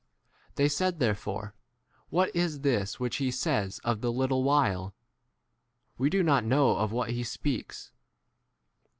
[0.55, 1.53] They said therefore,
[2.09, 4.95] What is this which he says [of] the little [while]?
[5.95, 7.91] We do not 19 know [of] what he speaks.